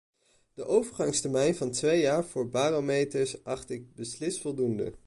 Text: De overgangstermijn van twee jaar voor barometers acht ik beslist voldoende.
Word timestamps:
De 0.53 0.65
overgangstermijn 0.65 1.55
van 1.55 1.71
twee 1.71 1.99
jaar 2.01 2.25
voor 2.25 2.49
barometers 2.49 3.43
acht 3.43 3.69
ik 3.69 3.95
beslist 3.95 4.41
voldoende. 4.41 4.93